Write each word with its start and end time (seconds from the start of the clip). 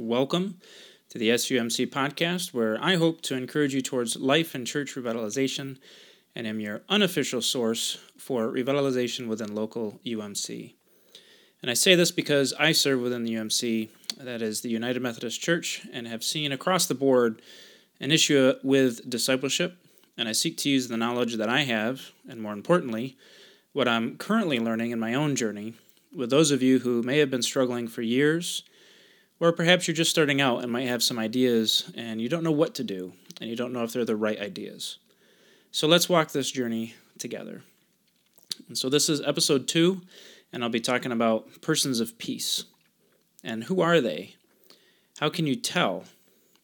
Welcome 0.00 0.60
to 1.08 1.18
the 1.18 1.30
SUMC 1.30 1.88
podcast, 1.88 2.54
where 2.54 2.78
I 2.80 2.94
hope 2.94 3.20
to 3.22 3.34
encourage 3.34 3.74
you 3.74 3.82
towards 3.82 4.14
life 4.14 4.54
and 4.54 4.64
church 4.64 4.94
revitalization 4.94 5.78
and 6.36 6.46
am 6.46 6.60
your 6.60 6.82
unofficial 6.88 7.42
source 7.42 7.98
for 8.16 8.46
revitalization 8.46 9.26
within 9.26 9.56
local 9.56 9.98
UMC. 10.06 10.74
And 11.60 11.68
I 11.68 11.74
say 11.74 11.96
this 11.96 12.12
because 12.12 12.54
I 12.60 12.70
serve 12.70 13.00
within 13.00 13.24
the 13.24 13.34
UMC, 13.34 13.88
that 14.18 14.40
is 14.40 14.60
the 14.60 14.68
United 14.68 15.02
Methodist 15.02 15.40
Church, 15.40 15.84
and 15.92 16.06
have 16.06 16.22
seen 16.22 16.52
across 16.52 16.86
the 16.86 16.94
board 16.94 17.42
an 17.98 18.12
issue 18.12 18.54
with 18.62 19.10
discipleship. 19.10 19.78
And 20.16 20.28
I 20.28 20.32
seek 20.32 20.56
to 20.58 20.70
use 20.70 20.86
the 20.86 20.96
knowledge 20.96 21.34
that 21.38 21.48
I 21.48 21.62
have, 21.62 22.12
and 22.28 22.40
more 22.40 22.52
importantly, 22.52 23.16
what 23.72 23.88
I'm 23.88 24.16
currently 24.16 24.60
learning 24.60 24.92
in 24.92 25.00
my 25.00 25.14
own 25.14 25.34
journey, 25.34 25.74
with 26.14 26.30
those 26.30 26.52
of 26.52 26.62
you 26.62 26.78
who 26.78 27.02
may 27.02 27.18
have 27.18 27.32
been 27.32 27.42
struggling 27.42 27.88
for 27.88 28.02
years 28.02 28.62
or 29.40 29.52
perhaps 29.52 29.86
you're 29.86 29.94
just 29.94 30.10
starting 30.10 30.40
out 30.40 30.62
and 30.62 30.72
might 30.72 30.88
have 30.88 31.02
some 31.02 31.18
ideas 31.18 31.90
and 31.96 32.20
you 32.20 32.28
don't 32.28 32.42
know 32.42 32.52
what 32.52 32.74
to 32.74 32.84
do 32.84 33.12
and 33.40 33.48
you 33.48 33.56
don't 33.56 33.72
know 33.72 33.84
if 33.84 33.92
they're 33.92 34.04
the 34.04 34.16
right 34.16 34.40
ideas. 34.40 34.98
So 35.70 35.86
let's 35.86 36.08
walk 36.08 36.32
this 36.32 36.50
journey 36.50 36.94
together. 37.18 37.62
And 38.66 38.76
so 38.76 38.88
this 38.88 39.08
is 39.08 39.20
episode 39.20 39.68
two, 39.68 40.02
and 40.52 40.64
I'll 40.64 40.70
be 40.70 40.80
talking 40.80 41.12
about 41.12 41.60
persons 41.60 42.00
of 42.00 42.18
peace. 42.18 42.64
And 43.44 43.64
who 43.64 43.80
are 43.80 44.00
they? 44.00 44.34
How 45.20 45.28
can 45.28 45.46
you 45.46 45.56
tell? 45.56 46.04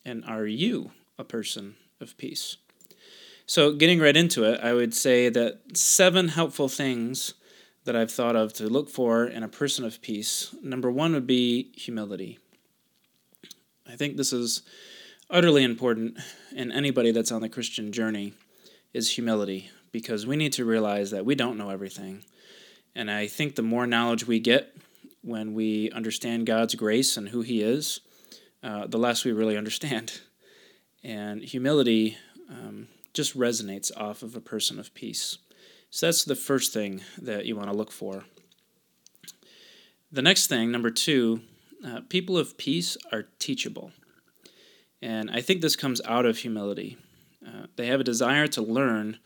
And 0.05 0.25
are 0.25 0.47
you 0.47 0.91
a 1.19 1.25
person 1.25 1.77
of 2.01 2.17
peace? 2.17 2.57
So, 3.47 3.73
getting 3.73 4.01
right 4.01 4.17
into 4.17 4.45
it, 4.45 4.61
I 4.63 4.73
would 4.73 4.95
say 4.95 5.29
that 5.29 5.77
seven 5.77 6.29
helpful 6.29 6.69
things 6.69 7.35
that 7.85 7.95
I've 7.95 8.11
thought 8.11 8.37
of 8.37 8.55
to 8.55 8.69
look 8.69 8.89
for 8.89 9.27
in 9.27 9.43
a 9.43 9.49
person 9.49 9.85
of 9.85 10.01
peace. 10.01 10.55
Number 10.63 10.91
one 10.91 11.13
would 11.13 11.27
be 11.27 11.71
humility. 11.77 12.39
I 13.87 13.97
think 13.97 14.17
this 14.17 14.33
is 14.33 14.63
utterly 15.29 15.63
important 15.63 16.19
in 16.55 16.73
anybody 16.73 17.11
that's 17.11 17.33
on 17.33 17.43
the 17.43 17.49
Christian 17.49 17.93
journey 17.93 18.33
is 18.93 19.11
humility 19.11 19.71
because 19.93 20.27
we 20.27 20.37
need 20.37 20.53
to 20.55 20.65
realize 20.65 21.11
that 21.11 21.27
we 21.27 21.35
don't 21.35 21.59
know 21.59 21.71
everything. 21.71 22.25
And 22.95 23.11
I 23.11 23.27
think 23.27 23.57
the 23.57 23.63
more 23.63 23.87
knowledge 23.87 24.27
we 24.27 24.41
get 24.41 24.75
when 25.23 25.55
we 25.55 25.91
understand 25.91 26.47
God's 26.47 26.75
grace 26.75 27.17
and 27.17 27.29
who 27.29 27.43
He 27.43 27.63
is, 27.63 28.01
uh, 28.63 28.87
the 28.87 28.99
less 28.99 29.25
we 29.25 29.33
really 29.33 29.57
understand. 29.57 30.21
And 31.07 31.43
humility 31.43 32.17
um, 32.49 32.89
just 33.13 33.37
resonates 33.37 33.93
off 33.95 34.23
of 34.23 34.35
a 34.35 34.41
person 34.41 34.79
of 34.79 34.95
peace. 34.95 35.37
So 35.91 36.07
that's 36.07 36.25
the 36.25 36.35
first 36.35 36.73
thing 36.73 37.03
that 37.21 37.45
you 37.45 37.57
want 37.57 37.69
to 37.69 37.77
look 37.77 37.93
for. 37.93 38.25
The 40.11 40.23
next 40.23 40.47
thing, 40.47 40.73
number 40.73 40.91
two, 40.91 41.43
uh, 41.85 42.01
people 42.09 42.39
of 42.39 42.57
peace 42.57 42.97
are 43.13 43.29
teachable. 43.39 43.93
And 45.03 45.31
I 45.31 45.41
think 45.41 45.61
this 45.61 45.77
comes 45.77 46.01
out 46.07 46.25
of 46.25 46.39
humility. 46.39 46.97
Uh, 47.47 47.67
they 47.77 47.87
have 47.87 48.01
a 48.01 48.05
desire 48.05 48.47
to 48.49 48.63
learn 48.63 49.19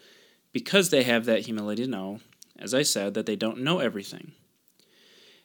because 0.53 0.91
they 0.91 1.05
have 1.05 1.25
that 1.27 1.47
humility 1.47 1.85
to 1.85 1.91
know, 1.91 2.21
as 2.59 2.75
I 2.75 2.83
said, 2.83 3.15
that 3.15 3.27
they 3.27 3.37
don't 3.37 3.63
know 3.63 3.79
everything. 3.79 4.33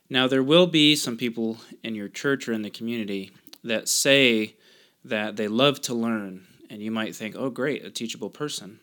Now, 0.09 0.28
there 0.28 0.44
will 0.44 0.67
be 0.67 0.95
some 0.95 1.17
people 1.17 1.58
in 1.83 1.95
your 1.95 2.08
church 2.09 2.47
or 2.47 2.53
in 2.53 2.61
the 2.61 2.70
community 2.70 3.31
that 3.64 3.88
say 3.88 4.55
that 5.05 5.36
they 5.36 5.48
love 5.48 5.81
to 5.81 5.94
learn, 5.94 6.45
and 6.70 6.81
you 6.81 6.92
might 6.92 7.16
think, 7.16 7.36
oh, 7.38 7.50
great, 7.50 7.86
a 7.86 7.89
teachable 7.89 8.30
person. 8.30 8.80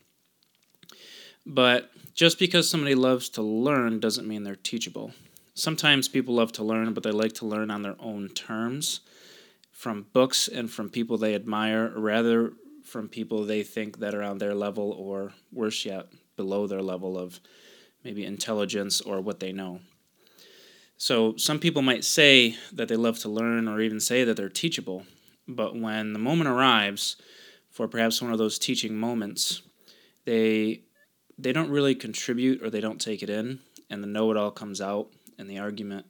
But 1.45 1.91
just 2.15 2.39
because 2.39 2.69
somebody 2.69 2.95
loves 2.95 3.29
to 3.31 3.43
learn 3.43 4.01
doesn't 4.01 4.29
mean 4.29 4.45
they're 4.45 4.57
teachable. 4.57 5.13
Sometimes 5.61 6.09
people 6.09 6.37
love 6.37 6.53
to 6.53 6.65
learn, 6.65 6.95
but 6.95 7.03
they 7.03 7.11
like 7.11 7.35
to 7.35 7.45
learn 7.45 7.71
on 7.71 7.83
their 7.83 7.97
own 7.99 8.31
terms 8.31 9.01
from 9.71 10.07
books 10.15 10.49
and 10.49 10.71
from 10.71 10.89
people 10.89 11.19
they 11.19 11.35
admire, 11.35 11.93
rather 11.95 12.55
from 12.83 13.09
people 13.09 13.45
they 13.45 13.63
think 13.63 13.99
that 13.99 14.15
are 14.15 14.23
on 14.23 14.39
their 14.39 14.55
level 14.55 14.91
or 14.93 15.35
worse 15.53 15.85
yet, 15.85 16.07
below 16.35 16.67
their 16.67 16.81
level 16.81 17.19
of 17.19 17.41
maybe 18.03 18.25
intelligence 18.25 19.03
or 19.03 19.21
what 19.21 19.39
they 19.41 19.53
know. 19.53 19.81
So 20.97 21.37
some 21.37 21.59
people 21.59 21.83
might 21.83 22.05
say 22.05 22.57
that 22.73 22.89
they 22.89 22.97
love 22.97 23.19
to 23.19 23.29
learn 23.29 23.69
or 23.69 23.83
even 23.83 24.01
say 24.01 24.25
that 24.25 24.39
they're 24.39 24.49
teachable, 24.49 25.05
but 25.47 25.79
when 25.79 26.15
the 26.15 26.19
moment 26.19 26.49
arrives 26.49 27.17
for 27.69 27.87
perhaps 27.87 28.23
one 28.23 28.33
of 28.33 28.39
those 28.39 28.59
teaching 28.59 28.97
moments, 28.97 29.61
they 30.25 30.85
they 31.37 31.53
don't 31.53 31.71
really 31.71 31.95
contribute 31.95 32.63
or 32.63 32.71
they 32.71 32.81
don't 32.81 33.01
take 33.01 33.23
it 33.23 33.29
in 33.29 33.61
and 33.91 34.03
the 34.03 34.07
know-it-all 34.07 34.53
comes 34.53 34.81
out 34.81 35.09
and 35.41 35.49
the 35.49 35.59
argument 35.59 36.05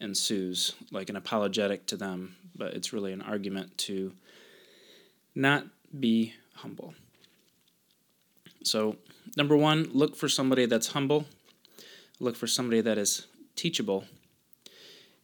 ensues, 0.00 0.74
like 0.90 1.08
an 1.08 1.16
apologetic 1.16 1.86
to 1.86 1.96
them, 1.96 2.34
but 2.56 2.74
it's 2.74 2.92
really 2.92 3.12
an 3.12 3.22
argument 3.22 3.78
to 3.78 4.12
not 5.34 5.64
be 5.98 6.34
humble. 6.56 6.92
So, 8.64 8.96
number 9.36 9.56
one, 9.56 9.88
look 9.92 10.16
for 10.16 10.28
somebody 10.28 10.66
that's 10.66 10.88
humble, 10.88 11.26
look 12.18 12.34
for 12.34 12.48
somebody 12.48 12.80
that 12.80 12.98
is 12.98 13.26
teachable. 13.54 14.04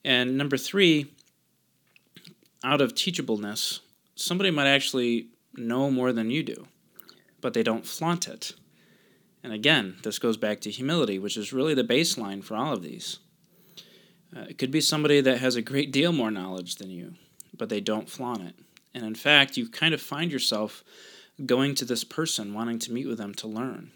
And 0.04 0.38
number 0.38 0.56
three, 0.56 1.12
out 2.62 2.80
of 2.80 2.94
teachableness, 2.94 3.80
somebody 4.14 4.52
might 4.52 4.68
actually 4.68 5.26
know 5.56 5.90
more 5.90 6.12
than 6.12 6.30
you 6.30 6.44
do, 6.44 6.68
but 7.40 7.54
they 7.54 7.64
don't 7.64 7.84
flaunt 7.84 8.28
it. 8.28 8.52
And 9.42 9.52
again, 9.52 9.96
this 10.04 10.18
goes 10.18 10.36
back 10.36 10.60
to 10.60 10.70
humility, 10.70 11.18
which 11.18 11.36
is 11.36 11.52
really 11.52 11.74
the 11.74 11.82
baseline 11.82 12.44
for 12.44 12.54
all 12.54 12.74
of 12.74 12.82
these. 12.82 13.18
Uh, 14.36 14.42
it 14.48 14.58
could 14.58 14.70
be 14.70 14.80
somebody 14.80 15.20
that 15.20 15.38
has 15.38 15.56
a 15.56 15.62
great 15.62 15.92
deal 15.92 16.12
more 16.12 16.30
knowledge 16.30 16.76
than 16.76 16.90
you, 16.90 17.14
but 17.56 17.68
they 17.68 17.80
don't 17.80 18.08
flaunt 18.08 18.42
it. 18.42 18.54
And 18.94 19.04
in 19.04 19.14
fact, 19.14 19.56
you 19.56 19.68
kind 19.68 19.94
of 19.94 20.00
find 20.00 20.30
yourself 20.30 20.84
going 21.44 21.74
to 21.76 21.84
this 21.84 22.04
person, 22.04 22.54
wanting 22.54 22.78
to 22.80 22.92
meet 22.92 23.06
with 23.06 23.18
them 23.18 23.34
to 23.34 23.48
learn. 23.48 23.90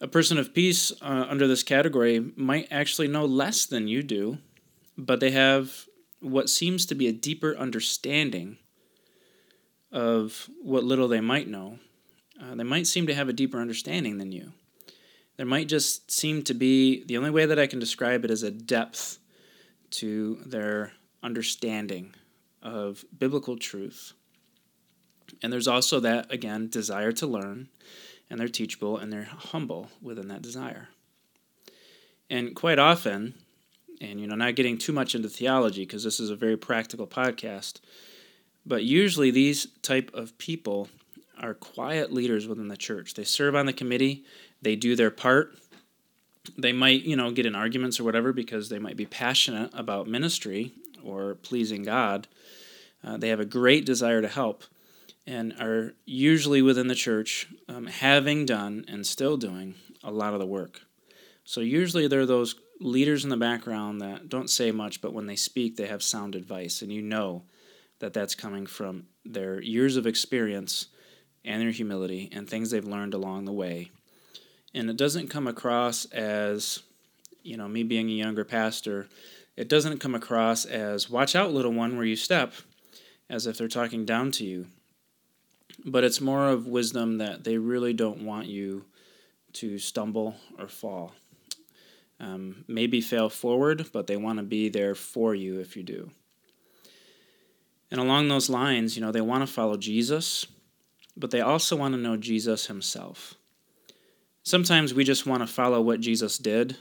A 0.00 0.08
person 0.08 0.36
of 0.36 0.52
peace 0.52 0.92
uh, 1.00 1.26
under 1.28 1.46
this 1.46 1.62
category 1.62 2.32
might 2.36 2.68
actually 2.70 3.08
know 3.08 3.24
less 3.24 3.64
than 3.64 3.88
you 3.88 4.02
do, 4.02 4.38
but 4.98 5.20
they 5.20 5.30
have 5.30 5.86
what 6.20 6.50
seems 6.50 6.84
to 6.86 6.94
be 6.94 7.06
a 7.06 7.12
deeper 7.12 7.56
understanding 7.56 8.58
of 9.90 10.50
what 10.62 10.84
little 10.84 11.08
they 11.08 11.20
might 11.20 11.48
know. 11.48 11.78
Uh, 12.42 12.54
they 12.54 12.64
might 12.64 12.86
seem 12.86 13.06
to 13.06 13.14
have 13.14 13.30
a 13.30 13.32
deeper 13.32 13.58
understanding 13.58 14.18
than 14.18 14.32
you 14.32 14.52
there 15.36 15.46
might 15.46 15.68
just 15.68 16.10
seem 16.10 16.42
to 16.42 16.54
be 16.54 17.04
the 17.04 17.16
only 17.16 17.30
way 17.30 17.46
that 17.46 17.58
I 17.58 17.66
can 17.66 17.78
describe 17.78 18.24
it 18.24 18.30
is 18.30 18.42
a 18.42 18.50
depth 18.50 19.18
to 19.90 20.36
their 20.46 20.92
understanding 21.22 22.14
of 22.62 23.04
biblical 23.16 23.56
truth. 23.56 24.12
And 25.42 25.52
there's 25.52 25.68
also 25.68 26.00
that, 26.00 26.32
again, 26.32 26.68
desire 26.68 27.12
to 27.12 27.26
learn, 27.26 27.68
and 28.30 28.40
they're 28.40 28.48
teachable 28.48 28.96
and 28.96 29.12
they're 29.12 29.24
humble 29.24 29.90
within 30.00 30.28
that 30.28 30.42
desire. 30.42 30.88
And 32.30 32.54
quite 32.54 32.78
often, 32.78 33.34
and 34.00 34.20
you 34.20 34.26
know, 34.26 34.34
not 34.34 34.56
getting 34.56 34.78
too 34.78 34.92
much 34.92 35.14
into 35.14 35.28
theology 35.28 35.82
because 35.82 36.04
this 36.04 36.20
is 36.20 36.30
a 36.30 36.36
very 36.36 36.56
practical 36.56 37.06
podcast, 37.06 37.80
but 38.64 38.82
usually 38.82 39.30
these 39.30 39.68
type 39.82 40.10
of 40.12 40.36
people 40.38 40.88
are 41.38 41.54
quiet 41.54 42.12
leaders 42.12 42.48
within 42.48 42.68
the 42.68 42.76
church. 42.76 43.14
They 43.14 43.24
serve 43.24 43.54
on 43.54 43.66
the 43.66 43.72
committee, 43.72 44.24
they 44.62 44.76
do 44.76 44.96
their 44.96 45.10
part. 45.10 45.56
They 46.56 46.72
might, 46.72 47.02
you 47.02 47.16
know, 47.16 47.30
get 47.30 47.46
in 47.46 47.54
arguments 47.54 47.98
or 47.98 48.04
whatever 48.04 48.32
because 48.32 48.68
they 48.68 48.78
might 48.78 48.96
be 48.96 49.06
passionate 49.06 49.70
about 49.74 50.06
ministry 50.06 50.72
or 51.02 51.34
pleasing 51.34 51.82
God. 51.82 52.28
Uh, 53.02 53.16
they 53.16 53.28
have 53.28 53.40
a 53.40 53.44
great 53.44 53.84
desire 53.84 54.22
to 54.22 54.28
help 54.28 54.64
and 55.26 55.52
are 55.60 55.94
usually 56.04 56.62
within 56.62 56.86
the 56.86 56.94
church 56.94 57.48
um, 57.68 57.86
having 57.86 58.46
done 58.46 58.84
and 58.88 59.06
still 59.06 59.36
doing 59.36 59.74
a 60.04 60.10
lot 60.10 60.34
of 60.34 60.40
the 60.40 60.46
work. 60.46 60.82
So 61.44 61.60
usually 61.60 62.06
there 62.06 62.20
are 62.20 62.26
those 62.26 62.54
leaders 62.80 63.24
in 63.24 63.30
the 63.30 63.36
background 63.36 64.00
that 64.00 64.28
don't 64.28 64.50
say 64.50 64.70
much, 64.70 65.00
but 65.00 65.12
when 65.12 65.26
they 65.26 65.36
speak, 65.36 65.76
they 65.76 65.86
have 65.86 66.02
sound 66.02 66.34
advice, 66.34 66.82
and 66.82 66.92
you 66.92 67.02
know 67.02 67.42
that 67.98 68.12
that's 68.12 68.34
coming 68.34 68.66
from 68.66 69.06
their 69.24 69.60
years 69.60 69.96
of 69.96 70.06
experience 70.06 70.86
and 71.44 71.62
their 71.62 71.70
humility 71.70 72.28
and 72.32 72.48
things 72.48 72.70
they've 72.70 72.84
learned 72.84 73.14
along 73.14 73.44
the 73.44 73.52
way 73.52 73.90
and 74.76 74.88
it 74.88 74.96
doesn't 74.96 75.28
come 75.28 75.48
across 75.48 76.04
as 76.06 76.82
you 77.42 77.56
know 77.56 77.66
me 77.66 77.82
being 77.82 78.08
a 78.08 78.12
younger 78.12 78.44
pastor 78.44 79.08
it 79.56 79.68
doesn't 79.68 79.98
come 79.98 80.14
across 80.14 80.66
as 80.66 81.08
watch 81.08 81.34
out 81.34 81.52
little 81.52 81.72
one 81.72 81.96
where 81.96 82.04
you 82.04 82.16
step 82.16 82.52
as 83.28 83.46
if 83.46 83.56
they're 83.56 83.68
talking 83.68 84.04
down 84.04 84.30
to 84.32 84.44
you. 84.44 84.66
But 85.84 86.04
it's 86.04 86.20
more 86.20 86.48
of 86.48 86.66
wisdom 86.66 87.18
that 87.18 87.44
they 87.44 87.58
really 87.58 87.92
don't 87.92 88.22
want 88.22 88.46
you 88.46 88.84
to 89.54 89.78
stumble 89.78 90.36
or 90.58 90.68
fall. 90.68 91.12
Um, 92.18 92.64
maybe 92.66 93.02
fail 93.02 93.28
forward 93.28 93.90
but 93.92 94.06
they 94.06 94.16
want 94.16 94.38
to 94.38 94.42
be 94.42 94.70
there 94.70 94.94
for 94.94 95.34
you 95.34 95.60
if 95.60 95.76
you 95.76 95.82
do. 95.82 96.10
And 97.90 98.00
along 98.00 98.28
those 98.28 98.48
lines 98.48 98.96
you 98.96 99.02
know 99.02 99.12
they 99.12 99.20
want 99.20 99.46
to 99.46 99.52
follow 99.52 99.76
jesus 99.76 100.46
but 101.14 101.30
they 101.30 101.42
also 101.42 101.76
want 101.76 101.92
to 101.92 102.00
know 102.00 102.16
jesus 102.16 102.66
himself 102.68 103.34
Sometimes 104.46 104.94
we 104.94 105.02
just 105.02 105.26
want 105.26 105.42
to 105.42 105.52
follow 105.52 105.80
what 105.80 105.98
Jesus 105.98 106.38
did, 106.38 106.76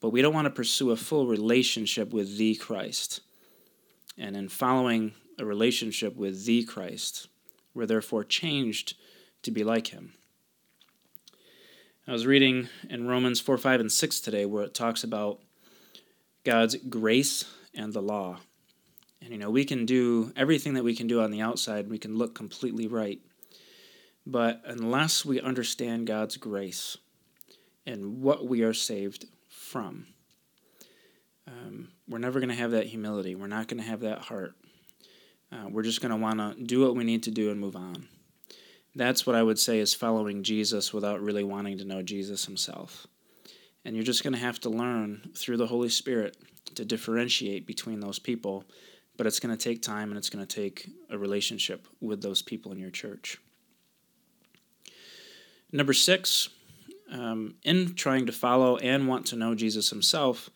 but 0.00 0.10
we 0.10 0.20
don't 0.20 0.34
want 0.34 0.44
to 0.44 0.50
pursue 0.50 0.90
a 0.90 0.96
full 0.96 1.26
relationship 1.26 2.12
with 2.12 2.36
the 2.36 2.56
Christ. 2.56 3.20
And 4.18 4.36
in 4.36 4.50
following 4.50 5.14
a 5.38 5.46
relationship 5.46 6.14
with 6.14 6.44
the 6.44 6.62
Christ, 6.62 7.28
we're 7.72 7.86
therefore 7.86 8.22
changed 8.22 8.98
to 9.44 9.50
be 9.50 9.64
like 9.64 9.86
him. 9.86 10.12
I 12.06 12.12
was 12.12 12.26
reading 12.26 12.68
in 12.90 13.08
Romans 13.08 13.40
4, 13.40 13.56
5, 13.56 13.80
and 13.80 13.90
6 13.90 14.20
today 14.20 14.44
where 14.44 14.64
it 14.64 14.74
talks 14.74 15.02
about 15.02 15.40
God's 16.44 16.76
grace 16.76 17.46
and 17.74 17.94
the 17.94 18.02
law. 18.02 18.40
And 19.22 19.30
you 19.30 19.38
know, 19.38 19.48
we 19.48 19.64
can 19.64 19.86
do 19.86 20.34
everything 20.36 20.74
that 20.74 20.84
we 20.84 20.94
can 20.94 21.06
do 21.06 21.22
on 21.22 21.30
the 21.30 21.40
outside, 21.40 21.88
we 21.88 21.96
can 21.96 22.18
look 22.18 22.34
completely 22.34 22.86
right. 22.86 23.22
But 24.26 24.62
unless 24.64 25.24
we 25.24 25.40
understand 25.40 26.06
God's 26.06 26.36
grace 26.36 26.96
and 27.86 28.20
what 28.20 28.46
we 28.46 28.62
are 28.62 28.74
saved 28.74 29.26
from, 29.48 30.06
um, 31.46 31.88
we're 32.08 32.18
never 32.18 32.38
going 32.38 32.50
to 32.50 32.54
have 32.54 32.72
that 32.72 32.86
humility. 32.86 33.34
We're 33.34 33.46
not 33.46 33.68
going 33.68 33.82
to 33.82 33.88
have 33.88 34.00
that 34.00 34.20
heart. 34.20 34.54
Uh, 35.52 35.68
we're 35.68 35.82
just 35.82 36.00
going 36.00 36.10
to 36.10 36.16
want 36.16 36.38
to 36.38 36.62
do 36.62 36.82
what 36.82 36.94
we 36.94 37.04
need 37.04 37.24
to 37.24 37.30
do 37.30 37.50
and 37.50 37.58
move 37.58 37.76
on. 37.76 38.08
That's 38.94 39.26
what 39.26 39.36
I 39.36 39.42
would 39.42 39.58
say 39.58 39.78
is 39.78 39.94
following 39.94 40.42
Jesus 40.42 40.92
without 40.92 41.20
really 41.20 41.44
wanting 41.44 41.78
to 41.78 41.84
know 41.84 42.02
Jesus 42.02 42.44
himself. 42.44 43.06
And 43.84 43.94
you're 43.94 44.04
just 44.04 44.22
going 44.22 44.32
to 44.32 44.38
have 44.38 44.60
to 44.60 44.70
learn 44.70 45.30
through 45.34 45.56
the 45.56 45.66
Holy 45.66 45.88
Spirit 45.88 46.36
to 46.74 46.84
differentiate 46.84 47.66
between 47.66 48.00
those 48.00 48.18
people, 48.18 48.64
but 49.16 49.26
it's 49.26 49.40
going 49.40 49.56
to 49.56 49.62
take 49.62 49.82
time 49.82 50.10
and 50.10 50.18
it's 50.18 50.30
going 50.30 50.44
to 50.44 50.54
take 50.54 50.88
a 51.08 51.18
relationship 51.18 51.88
with 52.00 52.20
those 52.20 52.42
people 52.42 52.72
in 52.72 52.78
your 52.78 52.90
church. 52.90 53.38
Number 55.72 55.92
six, 55.92 56.48
um, 57.10 57.54
in 57.62 57.94
trying 57.94 58.26
to 58.26 58.32
follow 58.32 58.76
and 58.78 59.08
want 59.08 59.26
to 59.26 59.36
know 59.36 59.54
Jesus 59.54 59.90
himself, 59.90 60.50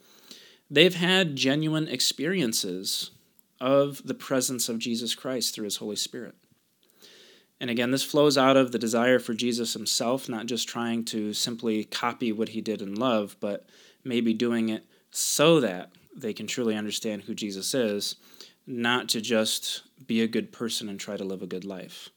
they've 0.71 0.95
had 0.95 1.37
genuine 1.37 1.89
experiences 1.89 3.11
of 3.61 4.03
the 4.05 4.15
presence 4.15 4.69
of 4.69 4.79
Jesus 4.79 5.15
Christ 5.15 5.55
through 5.55 5.65
his 5.65 5.77
Holy 5.77 5.97
Spirit. 5.97 6.35
And 7.61 7.71
again, 7.71 7.93
this 7.93 8.03
flows 8.03 8.37
out 8.37 8.57
of 8.57 8.73
the 8.73 8.79
desire 8.79 9.19
for 9.19 9.33
Jesus 9.33 9.73
himself, 9.73 10.29
not 10.29 10.47
just 10.47 10.69
trying 10.69 11.05
to 11.07 11.33
simply 11.33 11.85
copy 11.85 12.33
what 12.33 12.51
he 12.51 12.61
did 12.61 12.83
in 12.83 12.95
love, 12.95 13.37
but 13.41 13.67
maybe 14.03 14.35
doing 14.35 14.69
it 14.69 14.85
so 15.11 15.61
that 15.61 15.91
they 16.15 16.33
can 16.33 16.47
truly 16.47 16.77
understand 16.77 17.23
who 17.23 17.35
Jesus 17.35 17.73
is, 17.73 18.17
not 18.67 19.09
to 19.11 19.21
just 19.21 19.83
be 20.07 20.21
a 20.21 20.29
good 20.29 20.53
person 20.53 20.89
and 20.89 20.99
try 20.99 21.17
to 21.17 21.25
live 21.25 21.43
a 21.43 21.47
good 21.47 21.65
life. 21.65 22.11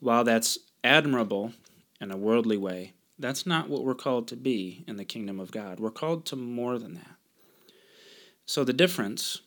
While 0.00 0.24
that's 0.24 0.58
admirable 0.82 1.52
in 2.02 2.10
a 2.10 2.16
worldly 2.16 2.56
way, 2.56 2.92
that's 3.18 3.46
not 3.46 3.68
what 3.68 3.84
we're 3.84 3.94
called 3.94 4.26
to 4.28 4.36
be 4.36 4.84
in 4.88 4.96
the 4.96 5.04
kingdom 5.04 5.38
of 5.38 5.52
God. 5.52 5.78
We're 5.78 5.90
called 5.90 6.26
to 6.26 6.36
more 6.36 6.78
than 6.78 6.94
that. 6.94 7.16
So 8.44 8.64
the 8.64 8.72
difference 8.72 9.40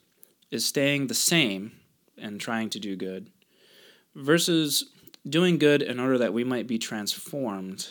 is 0.50 0.66
staying 0.66 1.08
the 1.08 1.14
same 1.14 1.74
and 2.18 2.40
trying 2.40 2.70
to 2.70 2.80
do 2.80 2.96
good 2.96 3.30
versus 4.16 4.86
doing 5.28 5.58
good 5.58 5.82
in 5.82 6.00
order 6.00 6.18
that 6.18 6.34
we 6.34 6.46
might 6.46 6.66
be 6.66 6.78
transformed 6.78 7.90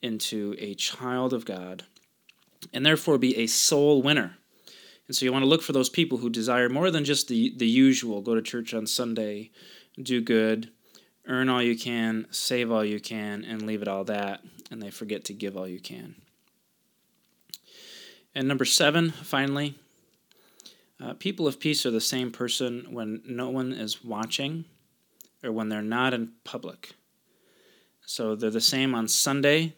into 0.00 0.54
a 0.58 0.74
child 0.74 1.32
of 1.32 1.44
God 1.44 1.84
and 2.72 2.86
therefore 2.86 3.18
be 3.18 3.36
a 3.38 3.48
soul 3.48 4.02
winner. 4.02 4.36
And 5.08 5.16
so 5.16 5.24
you 5.24 5.32
want 5.32 5.42
to 5.42 5.48
look 5.48 5.62
for 5.62 5.72
those 5.72 5.88
people 5.88 6.18
who 6.18 6.30
desire 6.30 6.68
more 6.68 6.90
than 6.92 7.04
just 7.04 7.26
the, 7.26 7.52
the 7.56 7.66
usual 7.66 8.20
go 8.20 8.36
to 8.36 8.42
church 8.42 8.72
on 8.72 8.86
Sunday, 8.86 9.50
do 10.00 10.20
good, 10.20 10.70
earn 11.26 11.48
all 11.48 11.62
you 11.62 11.76
can, 11.76 12.26
save 12.30 12.70
all 12.70 12.84
you 12.84 13.00
can, 13.00 13.44
and 13.44 13.62
leave 13.62 13.82
it 13.82 13.88
all 13.88 14.04
that, 14.04 14.42
and 14.70 14.82
they 14.82 14.90
forget 14.90 15.24
to 15.24 15.32
give 15.32 15.56
all 15.56 15.68
you 15.68 15.80
can. 15.80 16.16
And 18.34 18.48
number 18.48 18.64
seven, 18.64 19.10
finally, 19.10 19.76
uh, 21.00 21.14
people 21.14 21.46
of 21.46 21.60
peace 21.60 21.86
are 21.86 21.90
the 21.90 22.00
same 22.00 22.30
person 22.30 22.86
when 22.90 23.22
no 23.26 23.50
one 23.50 23.72
is 23.72 24.04
watching 24.04 24.64
or 25.42 25.52
when 25.52 25.68
they're 25.68 25.82
not 25.82 26.14
in 26.14 26.32
public. 26.44 26.92
So 28.06 28.34
they're 28.34 28.50
the 28.50 28.60
same 28.60 28.94
on 28.94 29.08
Sunday 29.08 29.74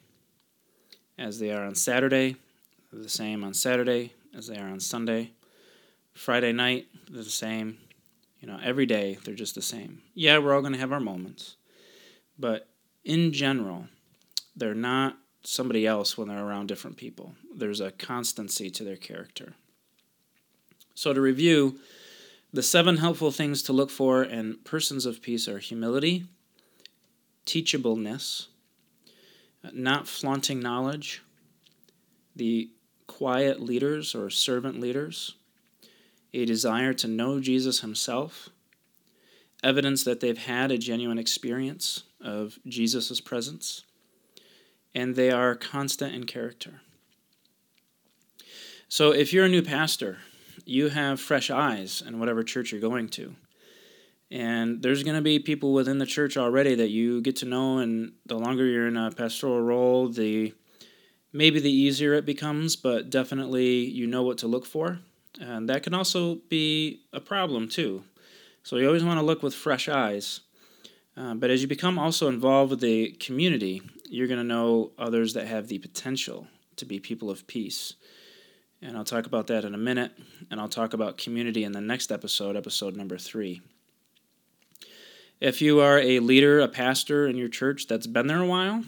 as 1.18 1.38
they 1.38 1.52
are 1.52 1.64
on 1.64 1.74
Saturday. 1.74 2.36
They're 2.90 3.02
the 3.02 3.08
same 3.08 3.44
on 3.44 3.54
Saturday 3.54 4.12
as 4.36 4.46
they 4.46 4.58
are 4.58 4.68
on 4.68 4.80
Sunday. 4.80 5.32
Friday 6.14 6.52
night, 6.52 6.86
they're 7.10 7.22
the 7.22 7.30
same. 7.30 7.78
You 8.40 8.48
know, 8.48 8.58
every 8.62 8.86
day 8.86 9.18
they're 9.24 9.34
just 9.34 9.54
the 9.54 9.62
same. 9.62 10.02
Yeah, 10.14 10.38
we're 10.38 10.54
all 10.54 10.60
going 10.60 10.74
to 10.74 10.78
have 10.78 10.92
our 10.92 11.00
moments. 11.00 11.56
But 12.38 12.68
in 13.04 13.32
general, 13.32 13.86
they're 14.54 14.74
not 14.74 15.16
somebody 15.42 15.86
else 15.86 16.18
when 16.18 16.28
they're 16.28 16.44
around 16.44 16.66
different 16.66 16.96
people. 16.96 17.34
There's 17.54 17.80
a 17.80 17.92
constancy 17.92 18.70
to 18.70 18.84
their 18.84 18.96
character. 18.96 19.54
So, 20.94 21.12
to 21.12 21.20
review, 21.20 21.78
the 22.52 22.62
seven 22.62 22.98
helpful 22.98 23.30
things 23.30 23.62
to 23.64 23.72
look 23.72 23.90
for 23.90 24.24
in 24.24 24.58
persons 24.64 25.06
of 25.06 25.22
peace 25.22 25.46
are 25.48 25.58
humility, 25.58 26.26
teachableness, 27.44 28.46
not 29.72 30.08
flaunting 30.08 30.60
knowledge, 30.60 31.22
the 32.34 32.70
quiet 33.06 33.60
leaders 33.60 34.14
or 34.14 34.30
servant 34.30 34.80
leaders, 34.80 35.34
a 36.36 36.44
desire 36.44 36.92
to 36.92 37.08
know 37.08 37.40
Jesus 37.40 37.80
himself, 37.80 38.50
evidence 39.64 40.04
that 40.04 40.20
they've 40.20 40.36
had 40.36 40.70
a 40.70 40.76
genuine 40.76 41.18
experience 41.18 42.02
of 42.20 42.58
Jesus' 42.66 43.20
presence, 43.22 43.84
and 44.94 45.16
they 45.16 45.30
are 45.30 45.54
constant 45.54 46.14
in 46.14 46.24
character. 46.24 46.82
So 48.88 49.12
if 49.12 49.32
you're 49.32 49.46
a 49.46 49.48
new 49.48 49.62
pastor, 49.62 50.18
you 50.66 50.90
have 50.90 51.20
fresh 51.20 51.50
eyes 51.50 52.02
in 52.06 52.18
whatever 52.18 52.42
church 52.42 52.70
you're 52.70 52.80
going 52.82 53.08
to. 53.10 53.34
And 54.30 54.82
there's 54.82 55.04
going 55.04 55.16
to 55.16 55.22
be 55.22 55.38
people 55.38 55.72
within 55.72 55.98
the 55.98 56.06
church 56.06 56.36
already 56.36 56.74
that 56.74 56.90
you 56.90 57.22
get 57.22 57.36
to 57.36 57.46
know, 57.46 57.78
and 57.78 58.12
the 58.26 58.38
longer 58.38 58.66
you're 58.66 58.88
in 58.88 58.96
a 58.96 59.10
pastoral 59.10 59.62
role, 59.62 60.08
the 60.08 60.52
maybe 61.32 61.60
the 61.60 61.72
easier 61.72 62.12
it 62.12 62.26
becomes, 62.26 62.76
but 62.76 63.08
definitely 63.08 63.84
you 63.86 64.06
know 64.06 64.22
what 64.22 64.38
to 64.38 64.46
look 64.46 64.66
for. 64.66 64.98
And 65.40 65.68
that 65.68 65.82
can 65.82 65.94
also 65.94 66.36
be 66.48 67.02
a 67.12 67.20
problem 67.20 67.68
too. 67.68 68.04
So 68.62 68.76
you 68.76 68.86
always 68.86 69.04
want 69.04 69.20
to 69.20 69.26
look 69.26 69.42
with 69.42 69.54
fresh 69.54 69.88
eyes. 69.88 70.40
Uh, 71.16 71.34
but 71.34 71.50
as 71.50 71.62
you 71.62 71.68
become 71.68 71.98
also 71.98 72.28
involved 72.28 72.70
with 72.70 72.80
the 72.80 73.12
community, 73.12 73.82
you're 74.08 74.26
going 74.26 74.40
to 74.40 74.44
know 74.44 74.92
others 74.98 75.34
that 75.34 75.46
have 75.46 75.68
the 75.68 75.78
potential 75.78 76.46
to 76.76 76.84
be 76.84 77.00
people 77.00 77.30
of 77.30 77.46
peace. 77.46 77.94
And 78.82 78.96
I'll 78.96 79.04
talk 79.04 79.26
about 79.26 79.46
that 79.46 79.64
in 79.64 79.74
a 79.74 79.78
minute. 79.78 80.12
And 80.50 80.60
I'll 80.60 80.68
talk 80.68 80.92
about 80.92 81.16
community 81.16 81.64
in 81.64 81.72
the 81.72 81.80
next 81.80 82.12
episode, 82.12 82.56
episode 82.56 82.96
number 82.96 83.18
three. 83.18 83.62
If 85.40 85.60
you 85.60 85.80
are 85.80 85.98
a 85.98 86.20
leader, 86.20 86.60
a 86.60 86.68
pastor 86.68 87.26
in 87.26 87.36
your 87.36 87.48
church 87.48 87.86
that's 87.86 88.06
been 88.06 88.26
there 88.26 88.40
a 88.40 88.46
while, 88.46 88.84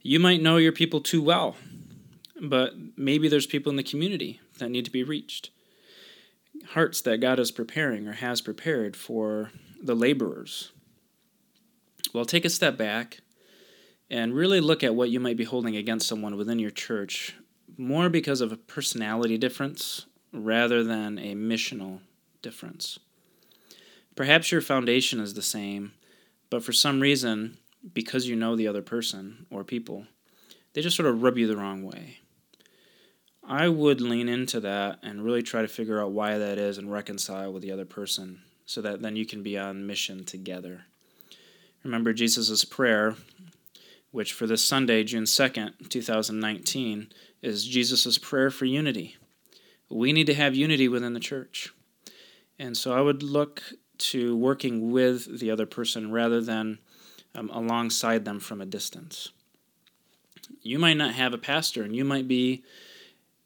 you 0.00 0.20
might 0.20 0.42
know 0.42 0.56
your 0.56 0.72
people 0.72 1.00
too 1.00 1.22
well. 1.22 1.56
But 2.40 2.74
maybe 2.96 3.28
there's 3.28 3.46
people 3.46 3.70
in 3.70 3.76
the 3.76 3.82
community 3.82 4.40
that 4.58 4.70
need 4.70 4.84
to 4.84 4.90
be 4.90 5.02
reached. 5.02 5.50
Hearts 6.70 7.00
that 7.02 7.20
God 7.20 7.38
is 7.38 7.50
preparing 7.50 8.06
or 8.08 8.14
has 8.14 8.40
prepared 8.40 8.96
for 8.96 9.52
the 9.82 9.94
laborers. 9.94 10.72
Well, 12.12 12.24
take 12.24 12.44
a 12.44 12.50
step 12.50 12.76
back 12.76 13.20
and 14.10 14.34
really 14.34 14.60
look 14.60 14.82
at 14.82 14.94
what 14.94 15.10
you 15.10 15.20
might 15.20 15.36
be 15.36 15.44
holding 15.44 15.76
against 15.76 16.08
someone 16.08 16.36
within 16.36 16.58
your 16.58 16.70
church 16.70 17.34
more 17.76 18.08
because 18.08 18.40
of 18.40 18.52
a 18.52 18.56
personality 18.56 19.36
difference 19.36 20.06
rather 20.32 20.82
than 20.82 21.18
a 21.18 21.34
missional 21.34 22.00
difference. 22.42 22.98
Perhaps 24.14 24.50
your 24.50 24.60
foundation 24.60 25.20
is 25.20 25.34
the 25.34 25.42
same, 25.42 25.92
but 26.48 26.62
for 26.62 26.72
some 26.72 27.00
reason, 27.00 27.58
because 27.92 28.26
you 28.26 28.36
know 28.36 28.56
the 28.56 28.68
other 28.68 28.82
person 28.82 29.46
or 29.50 29.62
people, 29.62 30.06
they 30.72 30.80
just 30.80 30.96
sort 30.96 31.08
of 31.08 31.22
rub 31.22 31.36
you 31.36 31.46
the 31.46 31.56
wrong 31.56 31.82
way. 31.82 32.18
I 33.48 33.68
would 33.68 34.00
lean 34.00 34.28
into 34.28 34.58
that 34.60 34.98
and 35.02 35.24
really 35.24 35.42
try 35.42 35.62
to 35.62 35.68
figure 35.68 36.02
out 36.02 36.10
why 36.10 36.36
that 36.36 36.58
is 36.58 36.78
and 36.78 36.92
reconcile 36.92 37.52
with 37.52 37.62
the 37.62 37.70
other 37.70 37.84
person 37.84 38.40
so 38.64 38.80
that 38.82 39.02
then 39.02 39.14
you 39.14 39.24
can 39.24 39.42
be 39.42 39.56
on 39.56 39.86
mission 39.86 40.24
together. 40.24 40.82
Remember 41.84 42.12
Jesus' 42.12 42.64
prayer, 42.64 43.14
which 44.10 44.32
for 44.32 44.48
this 44.48 44.64
Sunday, 44.64 45.04
June 45.04 45.24
2nd, 45.24 45.88
2019, 45.88 47.12
is 47.42 47.64
Jesus' 47.64 48.18
prayer 48.18 48.50
for 48.50 48.64
unity. 48.64 49.16
We 49.88 50.12
need 50.12 50.26
to 50.26 50.34
have 50.34 50.56
unity 50.56 50.88
within 50.88 51.14
the 51.14 51.20
church. 51.20 51.72
And 52.58 52.76
so 52.76 52.92
I 52.92 53.00
would 53.00 53.22
look 53.22 53.62
to 53.98 54.36
working 54.36 54.90
with 54.90 55.38
the 55.38 55.50
other 55.50 55.66
person 55.66 56.10
rather 56.10 56.40
than 56.40 56.78
um, 57.36 57.50
alongside 57.50 58.24
them 58.24 58.40
from 58.40 58.60
a 58.60 58.66
distance. 58.66 59.30
You 60.62 60.78
might 60.78 60.96
not 60.96 61.14
have 61.14 61.32
a 61.32 61.38
pastor, 61.38 61.82
and 61.82 61.94
you 61.94 62.04
might 62.04 62.26
be, 62.26 62.64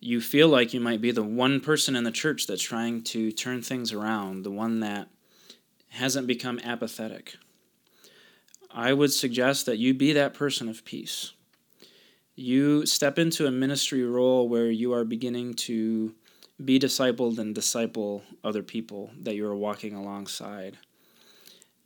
you 0.01 0.21
feel 0.21 0.49
like 0.49 0.75
you 0.75 0.81
might 0.81 1.01
be 1.01 1.11
the 1.11 1.23
one 1.23 1.61
person 1.61 1.95
in 1.95 2.05
the 2.05 2.11
church 2.11 2.47
that's 2.47 2.63
trying 2.63 3.03
to 3.03 3.31
turn 3.31 3.63
things 3.63 3.93
around, 3.93 4.43
the 4.43 4.51
one 4.51 4.81
that 4.81 5.09
hasn't 5.91 6.27
become 6.27 6.59
apathetic. 6.61 7.37
I 8.71 8.93
would 8.93 9.13
suggest 9.13 9.67
that 9.67 9.79
you 9.79 9.95
be 9.95 10.13
that 10.13 10.35
person 10.35 10.69
of 10.69 10.85
peace 10.85 11.33
you 12.41 12.87
step 12.87 13.19
into 13.19 13.47
a 13.47 13.51
ministry 13.51 14.03
role 14.03 14.49
where 14.49 14.71
you 14.71 14.95
are 14.95 15.05
beginning 15.05 15.53
to 15.53 16.15
be 16.65 16.79
discipled 16.79 17.39
and 17.39 17.55
disciple 17.55 18.23
other 18.43 18.63
people 18.63 19.11
that 19.21 19.35
you 19.35 19.47
are 19.47 19.57
walking 19.57 19.95
alongside. 19.95 20.79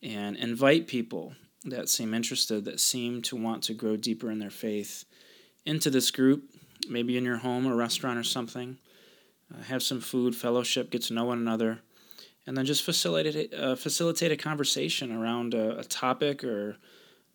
And 0.01 0.37
invite 0.37 0.87
people 0.87 1.35
that 1.65 1.89
seem 1.89 2.15
interested, 2.15 2.65
that 2.67 2.79
seem 2.79 3.21
to 3.23 3.37
want 3.37 3.65
to 3.65 3.75
grow 3.75 3.97
deeper 3.97 4.31
in 4.31 4.39
their 4.39 4.51
faith 4.51 5.05
into 5.67 5.91
this 5.91 6.13
group, 6.13 6.54
maybe 6.89 7.17
in 7.17 7.25
your 7.25 7.39
home 7.39 7.67
or 7.67 7.75
restaurant 7.75 8.19
or 8.19 8.25
something. 8.25 8.79
Uh, 9.53 9.63
have 9.65 9.83
some 9.83 10.01
food, 10.01 10.35
fellowship, 10.35 10.91
get 10.91 11.03
to 11.03 11.15
know 11.15 11.25
one 11.25 11.39
another, 11.39 11.81
and 12.47 12.57
then 12.57 12.65
just 12.65 12.83
facilitate 12.83 13.53
uh, 13.55 13.77
facilitate 13.77 14.33
a 14.33 14.37
conversation 14.37 15.13
around 15.13 15.55
a, 15.55 15.79
a, 15.79 15.85
topic 15.85 16.43
or 16.43 16.77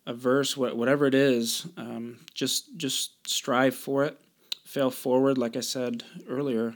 a 0.08 0.14
verse, 0.14 0.58
whatever 0.58 1.06
it 1.06 1.14
is. 1.14 1.68
Um, 1.78 2.20
just 2.34 2.76
just 2.78 3.28
strive 3.28 3.76
for 3.76 4.04
it, 4.06 4.20
fail 4.66 4.90
forward, 4.90 5.38
like 5.38 5.56
I 5.56 5.62
said 5.62 6.04
earlier, 6.28 6.76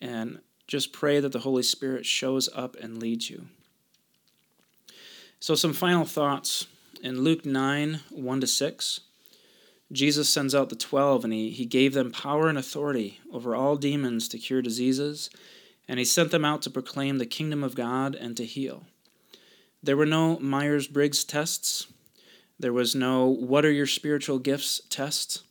and 0.00 0.40
just 0.66 0.92
pray 0.92 1.20
that 1.20 1.32
the 1.32 1.40
Holy 1.40 1.62
Spirit 1.62 2.06
shows 2.06 2.48
up 2.54 2.76
and 2.76 2.98
leads 2.98 3.28
you. 3.28 3.46
So, 5.40 5.54
some 5.54 5.74
final 5.74 6.06
thoughts 6.06 6.66
in 7.02 7.20
Luke 7.20 7.44
9 7.44 8.00
1 8.10 8.40
to 8.40 8.46
6. 8.46 9.00
Jesus 9.92 10.28
sends 10.28 10.54
out 10.54 10.70
the 10.70 10.76
twelve, 10.76 11.24
and 11.24 11.32
he, 11.32 11.50
he 11.50 11.66
gave 11.66 11.94
them 11.94 12.10
power 12.10 12.48
and 12.48 12.58
authority 12.58 13.20
over 13.32 13.54
all 13.54 13.76
demons 13.76 14.28
to 14.28 14.38
cure 14.38 14.62
diseases, 14.62 15.30
and 15.86 15.98
he 15.98 16.04
sent 16.04 16.30
them 16.30 16.44
out 16.44 16.62
to 16.62 16.70
proclaim 16.70 17.18
the 17.18 17.26
kingdom 17.26 17.62
of 17.62 17.74
God 17.74 18.14
and 18.14 18.36
to 18.36 18.44
heal. 18.44 18.84
There 19.82 19.96
were 19.96 20.06
no 20.06 20.38
Myers 20.38 20.88
Briggs 20.88 21.24
tests, 21.24 21.86
there 22.58 22.72
was 22.72 22.94
no 22.94 23.26
what 23.26 23.64
are 23.64 23.70
your 23.70 23.86
spiritual 23.86 24.38
gifts 24.38 24.80
tests. 24.88 25.42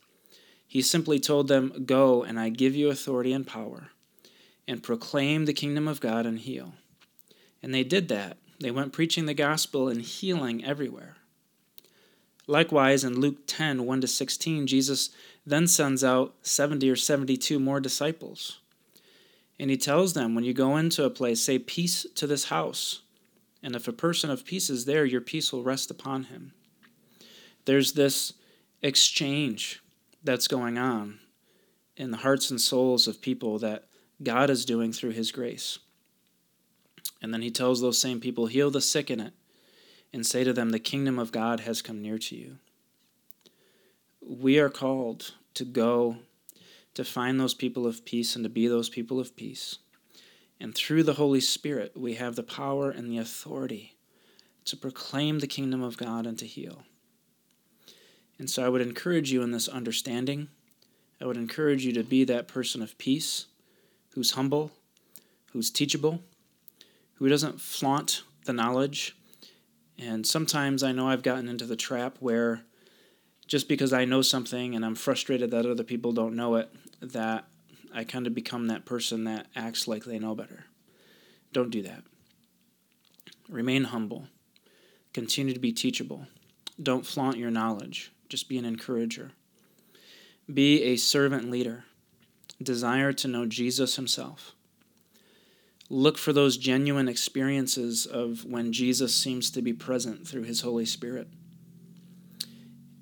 He 0.66 0.82
simply 0.82 1.20
told 1.20 1.46
them, 1.46 1.84
Go, 1.86 2.24
and 2.24 2.40
I 2.40 2.48
give 2.48 2.74
you 2.74 2.90
authority 2.90 3.32
and 3.32 3.46
power, 3.46 3.90
and 4.66 4.82
proclaim 4.82 5.44
the 5.44 5.52
kingdom 5.52 5.86
of 5.86 6.00
God 6.00 6.26
and 6.26 6.38
heal. 6.38 6.74
And 7.62 7.72
they 7.72 7.84
did 7.84 8.08
that. 8.08 8.38
They 8.58 8.70
went 8.70 8.92
preaching 8.92 9.26
the 9.26 9.34
gospel 9.34 9.88
and 9.88 10.02
healing 10.02 10.64
everywhere. 10.64 11.16
Likewise, 12.46 13.04
in 13.04 13.20
Luke 13.20 13.46
10 13.46 13.86
1 13.86 14.00
to 14.02 14.06
16, 14.06 14.66
Jesus 14.66 15.10
then 15.46 15.66
sends 15.66 16.04
out 16.04 16.34
70 16.42 16.88
or 16.90 16.96
72 16.96 17.58
more 17.58 17.80
disciples. 17.80 18.60
And 19.58 19.70
he 19.70 19.76
tells 19.76 20.14
them, 20.14 20.34
when 20.34 20.44
you 20.44 20.52
go 20.52 20.76
into 20.76 21.04
a 21.04 21.10
place, 21.10 21.40
say, 21.40 21.58
Peace 21.58 22.06
to 22.14 22.26
this 22.26 22.46
house. 22.46 23.02
And 23.62 23.74
if 23.74 23.88
a 23.88 23.92
person 23.92 24.30
of 24.30 24.44
peace 24.44 24.68
is 24.68 24.84
there, 24.84 25.06
your 25.06 25.22
peace 25.22 25.52
will 25.52 25.62
rest 25.62 25.90
upon 25.90 26.24
him. 26.24 26.52
There's 27.64 27.92
this 27.92 28.34
exchange 28.82 29.82
that's 30.22 30.48
going 30.48 30.76
on 30.76 31.20
in 31.96 32.10
the 32.10 32.18
hearts 32.18 32.50
and 32.50 32.60
souls 32.60 33.06
of 33.08 33.22
people 33.22 33.58
that 33.60 33.84
God 34.22 34.50
is 34.50 34.66
doing 34.66 34.92
through 34.92 35.12
his 35.12 35.32
grace. 35.32 35.78
And 37.22 37.32
then 37.32 37.40
he 37.40 37.50
tells 37.50 37.80
those 37.80 37.98
same 37.98 38.20
people, 38.20 38.46
Heal 38.46 38.70
the 38.70 38.82
sick 38.82 39.10
in 39.10 39.20
it 39.20 39.32
and 40.14 40.24
say 40.24 40.44
to 40.44 40.52
them, 40.52 40.70
The 40.70 40.78
kingdom 40.78 41.18
of 41.18 41.32
God 41.32 41.60
has 41.60 41.82
come 41.82 42.00
near 42.00 42.18
to 42.18 42.36
you. 42.36 42.58
We 44.24 44.60
are 44.60 44.70
called 44.70 45.34
to 45.54 45.64
go 45.64 46.18
to 46.94 47.04
find 47.04 47.40
those 47.40 47.52
people 47.52 47.84
of 47.84 48.04
peace 48.04 48.36
and 48.36 48.44
to 48.44 48.48
be 48.48 48.68
those 48.68 48.88
people 48.88 49.18
of 49.18 49.34
peace. 49.34 49.78
And 50.60 50.72
through 50.72 51.02
the 51.02 51.14
Holy 51.14 51.40
Spirit, 51.40 51.96
we 51.96 52.14
have 52.14 52.36
the 52.36 52.44
power 52.44 52.90
and 52.90 53.10
the 53.10 53.18
authority 53.18 53.96
to 54.66 54.76
proclaim 54.76 55.40
the 55.40 55.48
kingdom 55.48 55.82
of 55.82 55.96
God 55.96 56.26
and 56.26 56.38
to 56.38 56.46
heal. 56.46 56.84
And 58.38 58.48
so 58.48 58.64
I 58.64 58.68
would 58.68 58.80
encourage 58.80 59.32
you 59.32 59.42
in 59.42 59.50
this 59.50 59.68
understanding. 59.68 60.46
I 61.20 61.26
would 61.26 61.36
encourage 61.36 61.84
you 61.84 61.92
to 61.92 62.04
be 62.04 62.22
that 62.24 62.46
person 62.46 62.82
of 62.82 62.96
peace 62.98 63.46
who's 64.10 64.32
humble, 64.32 64.70
who's 65.52 65.72
teachable, 65.72 66.22
who 67.14 67.28
doesn't 67.28 67.60
flaunt 67.60 68.22
the 68.44 68.52
knowledge 68.52 69.16
and 69.98 70.26
sometimes 70.26 70.82
I 70.82 70.92
know 70.92 71.08
I've 71.08 71.22
gotten 71.22 71.48
into 71.48 71.66
the 71.66 71.76
trap 71.76 72.16
where 72.20 72.62
just 73.46 73.68
because 73.68 73.92
I 73.92 74.04
know 74.04 74.22
something 74.22 74.74
and 74.74 74.84
I'm 74.84 74.94
frustrated 74.94 75.50
that 75.50 75.66
other 75.66 75.84
people 75.84 76.12
don't 76.12 76.34
know 76.34 76.56
it, 76.56 76.74
that 77.00 77.46
I 77.94 78.04
kind 78.04 78.26
of 78.26 78.34
become 78.34 78.68
that 78.68 78.84
person 78.84 79.24
that 79.24 79.46
acts 79.54 79.86
like 79.86 80.04
they 80.04 80.18
know 80.18 80.34
better. 80.34 80.64
Don't 81.52 81.70
do 81.70 81.82
that. 81.82 82.02
Remain 83.48 83.84
humble. 83.84 84.26
Continue 85.12 85.54
to 85.54 85.60
be 85.60 85.72
teachable. 85.72 86.26
Don't 86.82 87.06
flaunt 87.06 87.36
your 87.36 87.50
knowledge. 87.50 88.12
Just 88.28 88.48
be 88.48 88.58
an 88.58 88.64
encourager. 88.64 89.30
Be 90.52 90.82
a 90.82 90.96
servant 90.96 91.50
leader. 91.50 91.84
Desire 92.60 93.12
to 93.12 93.28
know 93.28 93.46
Jesus 93.46 93.96
himself. 93.96 94.54
Look 95.90 96.16
for 96.16 96.32
those 96.32 96.56
genuine 96.56 97.08
experiences 97.08 98.06
of 98.06 98.44
when 98.44 98.72
Jesus 98.72 99.14
seems 99.14 99.50
to 99.50 99.60
be 99.60 99.72
present 99.72 100.26
through 100.26 100.44
his 100.44 100.62
Holy 100.62 100.86
Spirit. 100.86 101.28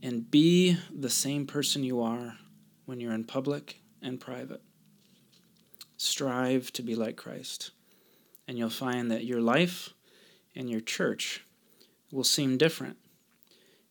And 0.03 0.29
be 0.31 0.79
the 0.93 1.11
same 1.11 1.47
person 1.47 1.85
you 1.85 2.03
are 2.03 2.39
when 2.87 2.99
you're 2.99 3.12
in 3.12 3.25
public 3.25 3.81
and 4.03 4.21
private. 4.21 4.62
Strive 5.97 6.73
to 6.73 6.83
be 6.83 6.97
like 6.97 7.17
Christ. 7.17 7.71
And 8.49 8.59
you'll 8.59 8.71
find 8.71 9.11
that 9.12 9.25
your 9.25 9.41
life 9.41 9.91
and 10.57 10.69
your 10.69 10.81
church 10.81 11.45
will 12.11 12.25
seem 12.25 12.59
different. 12.59 12.97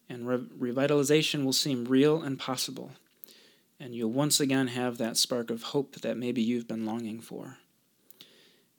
And 0.09 0.27
re- 0.27 0.73
revitalization 0.73 1.45
will 1.45 1.53
seem 1.53 1.85
real 1.85 2.21
and 2.21 2.37
possible. 2.37 2.91
And 3.79 3.95
you'll 3.95 4.11
once 4.11 4.41
again 4.41 4.67
have 4.67 4.97
that 4.97 5.15
spark 5.15 5.49
of 5.49 5.63
hope 5.63 6.01
that 6.01 6.17
maybe 6.17 6.41
you've 6.41 6.67
been 6.67 6.85
longing 6.85 7.21
for. 7.21 7.57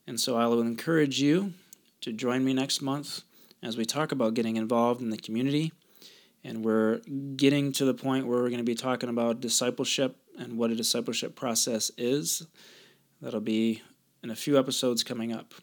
And 0.07 0.19
so 0.19 0.37
I 0.37 0.47
will 0.47 0.61
encourage 0.61 1.21
you 1.21 1.55
to 2.01 2.13
join 2.13 2.45
me 2.45 2.53
next 2.53 2.83
month 2.83 3.23
as 3.63 3.77
we 3.77 3.85
talk 3.85 4.13
about 4.13 4.35
getting 4.35 4.57
involved 4.57 5.01
in 5.01 5.11
the 5.11 5.17
community. 5.17 5.73
And 6.45 6.65
we're 6.65 6.99
getting 7.37 7.73
to 7.73 7.85
the 7.85 7.95
point 7.95 8.27
where 8.27 8.39
we're 8.39 8.49
going 8.49 8.59
to 8.59 8.65
be 8.65 8.75
talking 8.75 9.09
about 9.09 9.41
discipleship 9.41 10.17
and 10.37 10.59
what 10.59 10.71
a 10.71 10.75
discipleship 10.75 11.37
process 11.37 11.91
is. 11.97 12.47
That'll 13.21 13.41
be 13.41 13.83
in 14.23 14.31
a 14.31 14.37
few 14.37 14.59
episodes 14.59 15.05
coming 15.05 15.33
up. 15.33 15.55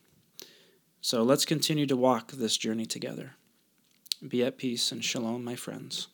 So 1.02 1.24
let's 1.24 1.46
continue 1.46 1.86
to 1.88 1.98
walk 1.98 2.32
this 2.32 2.58
journey 2.58 2.86
together. 2.86 3.36
Be 4.26 4.44
at 4.44 4.58
peace 4.58 4.92
and 4.92 5.04
shalom, 5.04 5.44
my 5.44 5.56
friends. 5.56 6.08